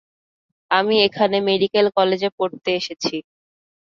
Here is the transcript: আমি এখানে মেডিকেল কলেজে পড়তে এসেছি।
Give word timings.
আমি 0.71 0.95
এখানে 1.07 1.37
মেডিকেল 1.47 1.85
কলেজে 1.97 2.29
পড়তে 2.37 2.69
এসেছি। 2.79 3.15